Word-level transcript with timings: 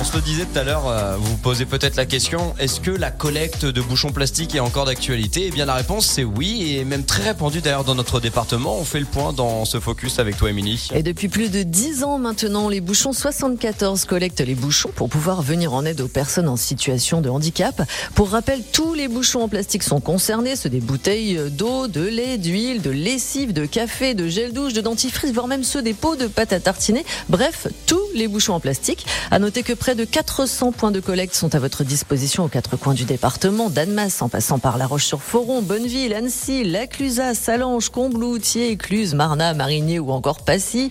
On 0.00 0.04
se 0.04 0.16
le 0.16 0.22
disait 0.22 0.44
tout 0.44 0.58
à 0.58 0.64
l'heure, 0.64 0.88
euh, 0.88 1.16
vous 1.16 1.30
vous 1.30 1.36
posez 1.36 1.66
peut-être 1.66 1.96
la 1.96 2.04
question, 2.04 2.54
est-ce 2.58 2.80
que 2.80 2.90
la 2.90 3.10
collecte 3.10 3.64
de 3.64 3.80
bouchons 3.80 4.12
plastiques 4.12 4.54
est 4.54 4.60
encore 4.60 4.86
d'actualité? 4.86 5.46
Eh 5.46 5.50
bien 5.50 5.64
la 5.64 5.74
réponse 5.74 6.06
c'est 6.06 6.24
oui, 6.24 6.76
et 6.76 6.84
même 6.84 7.04
très 7.04 7.22
répandue 7.22 7.60
d'ailleurs 7.60 7.84
dans 7.84 7.94
notre 7.94 8.20
département. 8.20 8.76
On 8.76 8.84
fait 8.84 9.00
le 9.00 9.06
point 9.06 9.32
dans 9.32 9.64
ce 9.64 9.80
focus 9.80 10.18
avec 10.18 10.36
toi 10.36 10.50
Émilie. 10.50 10.88
Et 10.94 11.02
depuis 11.02 11.28
plus 11.28 11.50
de 11.50 11.62
10 11.62 12.04
ans 12.04 12.18
maintenant, 12.18 12.68
les 12.68 12.80
bouchons 12.80 13.12
74 13.12 14.04
collectent 14.04 14.40
les 14.40 14.54
bouchons 14.54 14.90
pour 14.94 15.08
pouvoir 15.08 15.42
venir 15.42 15.72
en 15.72 15.84
aide 15.84 16.00
aux 16.00 16.08
personnes 16.08 16.48
en 16.48 16.56
situation 16.56 17.20
de 17.20 17.28
handicap. 17.28 17.82
Pour 18.14 18.30
rappel, 18.30 18.62
tous 18.72 18.94
les 18.94 19.08
bouchons 19.08 19.42
en 19.42 19.48
plastique 19.48 19.82
sont 19.82 20.00
concernés, 20.00 20.56
ceux 20.56 20.70
des 20.70 20.80
bouteilles 20.80 21.38
d'eau, 21.50 21.86
de 21.86 22.02
lait, 22.02 22.38
d'huile, 22.38 22.82
de 22.82 22.90
lessive, 22.90 23.52
de 23.52 23.66
café, 23.66 24.14
de 24.14 24.28
gel 24.28 24.52
douche, 24.52 24.72
de 24.72 24.80
dentifrice, 24.80 25.32
voire 25.32 25.46
même 25.46 25.64
ceux 25.64 25.82
des 25.82 25.94
pots 25.94 26.16
de 26.16 26.26
pâte 26.26 26.52
à 26.52 26.60
tartiner. 26.60 27.04
Bref, 27.28 27.68
tous 27.86 28.02
les 28.14 28.28
bouchons 28.28 28.54
en 28.54 28.60
plastique. 28.60 29.06
À 29.30 29.38
noter 29.38 29.62
que 29.62 29.72
près 29.84 29.94
de 29.94 30.06
400 30.06 30.72
points 30.72 30.92
de 30.92 31.00
collecte 31.00 31.34
sont 31.34 31.54
à 31.54 31.58
votre 31.58 31.84
disposition 31.84 32.42
aux 32.44 32.48
quatre 32.48 32.78
coins 32.78 32.94
du 32.94 33.04
département, 33.04 33.68
d'Annemasse 33.68 34.22
en 34.22 34.30
passant 34.30 34.58
par 34.58 34.78
La 34.78 34.86
Roche-sur-Foron, 34.86 35.60
Bonneville, 35.60 36.14
Annecy, 36.14 36.64
Laclusaz, 36.64 37.34
Salange, 37.34 37.90
Combloux, 37.90 38.38
Thiers, 38.38 38.70
Écluse, 38.70 39.12
Marna, 39.14 39.52
Marigné 39.52 39.98
ou 39.98 40.10
encore 40.10 40.42
Passy. 40.42 40.90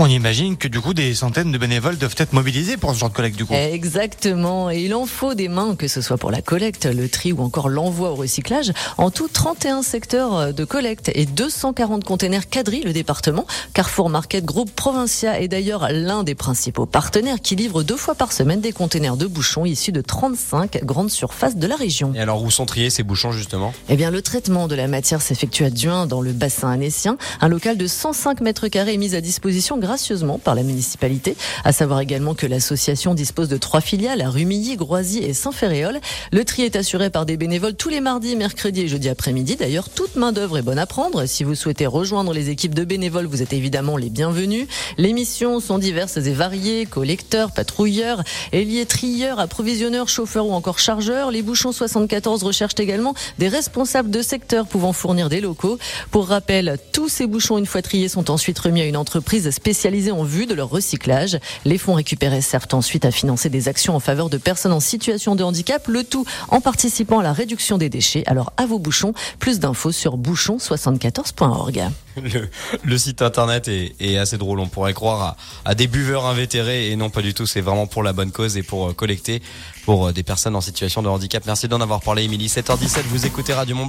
On 0.00 0.06
imagine 0.06 0.56
que 0.56 0.68
du 0.68 0.80
coup 0.80 0.94
des 0.94 1.12
centaines 1.12 1.50
de 1.50 1.58
bénévoles 1.58 1.98
doivent 1.98 2.14
être 2.18 2.32
mobilisés 2.32 2.76
pour 2.76 2.94
ce 2.94 3.00
genre 3.00 3.08
de 3.08 3.14
collecte 3.14 3.36
du 3.36 3.44
coup. 3.44 3.54
Exactement, 3.54 4.70
et 4.70 4.84
il 4.84 4.94
en 4.94 5.06
faut 5.06 5.34
des 5.34 5.48
mains, 5.48 5.74
que 5.74 5.88
ce 5.88 6.00
soit 6.00 6.16
pour 6.16 6.30
la 6.30 6.40
collecte, 6.40 6.86
le 6.86 7.08
tri 7.08 7.32
ou 7.32 7.42
encore 7.42 7.68
l'envoi 7.68 8.12
au 8.12 8.14
recyclage. 8.14 8.72
En 8.96 9.10
tout, 9.10 9.26
31 9.26 9.82
secteurs 9.82 10.54
de 10.54 10.64
collecte 10.64 11.10
et 11.16 11.26
240 11.26 12.04
containers 12.04 12.48
quadrillent 12.48 12.84
le 12.84 12.92
département. 12.92 13.44
Carrefour 13.74 14.08
Market 14.08 14.44
Group 14.44 14.70
Provincia 14.70 15.40
est 15.40 15.48
d'ailleurs 15.48 15.88
l'un 15.90 16.22
des 16.22 16.36
principaux 16.36 16.86
partenaires 16.86 17.40
qui 17.42 17.56
livre 17.56 17.82
deux 17.82 17.96
fois 17.96 18.14
par 18.14 18.32
semaine 18.32 18.60
des 18.60 18.70
containers 18.70 19.16
de 19.16 19.26
bouchons 19.26 19.64
issus 19.64 19.90
de 19.90 20.00
35 20.00 20.84
grandes 20.84 21.10
surfaces 21.10 21.56
de 21.56 21.66
la 21.66 21.74
région. 21.74 22.12
Et 22.14 22.20
alors 22.20 22.44
où 22.44 22.52
sont 22.52 22.66
triés 22.66 22.90
ces 22.90 23.02
bouchons 23.02 23.32
justement? 23.32 23.74
Eh 23.88 23.96
bien, 23.96 24.12
le 24.12 24.22
traitement 24.22 24.68
de 24.68 24.76
la 24.76 24.86
matière 24.86 25.20
s'effectue 25.20 25.64
à 25.64 25.70
Duin 25.70 26.06
dans 26.06 26.20
le 26.20 26.32
bassin 26.32 26.70
annécien. 26.70 27.18
Un 27.40 27.48
local 27.48 27.76
de 27.76 27.88
105 27.88 28.40
mètres 28.42 28.68
carrés 28.68 28.94
est 28.94 28.98
mis 28.98 29.16
à 29.16 29.20
disposition 29.20 29.76
gracieusement 29.88 30.38
par 30.38 30.54
la 30.54 30.62
municipalité. 30.64 31.34
À 31.64 31.72
savoir 31.72 32.00
également 32.00 32.34
que 32.34 32.46
l'association 32.46 33.14
dispose 33.14 33.48
de 33.48 33.56
trois 33.56 33.80
filiales 33.80 34.20
à 34.20 34.28
Rumilly, 34.28 34.76
Groisy 34.76 35.20
et 35.20 35.32
Saint-Ferréol. 35.32 36.00
Le 36.30 36.44
tri 36.44 36.60
est 36.64 36.76
assuré 36.76 37.08
par 37.08 37.24
des 37.24 37.38
bénévoles 37.38 37.74
tous 37.74 37.88
les 37.88 38.02
mardis, 38.02 38.36
mercredis 38.36 38.82
et 38.82 38.88
jeudi 38.88 39.08
après-midi. 39.08 39.56
D'ailleurs, 39.56 39.88
toute 39.88 40.16
main 40.16 40.32
d'œuvre 40.32 40.58
est 40.58 40.62
bonne 40.62 40.78
à 40.78 40.84
prendre. 40.84 41.24
Si 41.24 41.42
vous 41.42 41.54
souhaitez 41.54 41.86
rejoindre 41.86 42.34
les 42.34 42.50
équipes 42.50 42.74
de 42.74 42.84
bénévoles, 42.84 43.24
vous 43.24 43.40
êtes 43.40 43.54
évidemment 43.54 43.96
les 43.96 44.10
bienvenus. 44.10 44.66
Les 44.98 45.14
missions 45.14 45.58
sont 45.58 45.78
diverses 45.78 46.18
et 46.18 46.34
variées. 46.34 46.84
Collecteurs, 46.84 47.52
patrouilleurs, 47.52 48.22
ailiers, 48.52 48.84
trieurs, 48.84 49.40
approvisionneurs, 49.40 50.10
chauffeurs 50.10 50.48
ou 50.48 50.52
encore 50.52 50.80
chargeurs. 50.80 51.30
Les 51.30 51.40
bouchons 51.40 51.72
74 51.72 52.42
recherchent 52.42 52.78
également 52.78 53.14
des 53.38 53.48
responsables 53.48 54.10
de 54.10 54.20
secteur 54.20 54.66
pouvant 54.66 54.92
fournir 54.92 55.30
des 55.30 55.40
locaux. 55.40 55.78
Pour 56.10 56.28
rappel, 56.28 56.76
tous 56.92 57.08
ces 57.08 57.26
bouchons, 57.26 57.56
une 57.56 57.64
fois 57.64 57.80
triés, 57.80 58.10
sont 58.10 58.30
ensuite 58.30 58.58
remis 58.58 58.82
à 58.82 58.84
une 58.84 58.98
entreprise 58.98 59.48
spécialisée 59.48 59.77
en 59.86 60.24
vue 60.24 60.46
de 60.46 60.54
leur 60.54 60.68
recyclage. 60.68 61.38
Les 61.64 61.78
fonds 61.78 61.94
récupérés 61.94 62.40
servent 62.40 62.66
ensuite 62.72 63.04
à 63.04 63.10
financer 63.10 63.48
des 63.48 63.68
actions 63.68 63.94
en 63.94 64.00
faveur 64.00 64.28
de 64.28 64.36
personnes 64.36 64.72
en 64.72 64.80
situation 64.80 65.36
de 65.36 65.44
handicap, 65.44 65.86
le 65.88 66.04
tout 66.04 66.24
en 66.48 66.60
participant 66.60 67.20
à 67.20 67.22
la 67.22 67.32
réduction 67.32 67.78
des 67.78 67.88
déchets. 67.88 68.24
Alors 68.26 68.52
à 68.56 68.66
vos 68.66 68.78
bouchons, 68.78 69.14
plus 69.38 69.60
d'infos 69.60 69.92
sur 69.92 70.16
bouchon74.org. 70.16 71.84
Le, 72.84 72.98
site 72.98 73.22
internet 73.22 73.68
est, 73.68 74.16
assez 74.16 74.38
drôle, 74.38 74.58
on 74.58 74.66
pourrait 74.66 74.94
croire 74.94 75.22
à, 75.22 75.36
à 75.70 75.74
des 75.76 75.86
buveurs 75.86 76.26
invétérés 76.26 76.90
et 76.90 76.96
non 76.96 77.10
pas 77.10 77.22
du 77.22 77.32
tout, 77.32 77.46
c'est 77.46 77.60
vraiment 77.60 77.86
pour 77.86 78.02
la 78.02 78.12
bonne 78.12 78.32
cause 78.32 78.56
et 78.56 78.64
pour 78.64 78.88
euh, 78.88 78.92
collecter 78.92 79.40
pour 79.84 80.08
euh, 80.08 80.12
des 80.12 80.22
personnes 80.22 80.56
en 80.56 80.60
situation 80.60 81.02
de 81.02 81.08
handicap. 81.08 81.44
Merci 81.46 81.68
d'en 81.68 81.80
avoir 81.80 82.00
parlé 82.00 82.24
Émilie. 82.24 82.48
7h17, 82.48 83.02
vous 83.08 83.24
écoutez 83.24 83.54
Radio 83.54 83.76
Mont 83.76 83.86